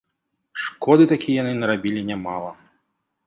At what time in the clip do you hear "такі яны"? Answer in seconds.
1.11-1.53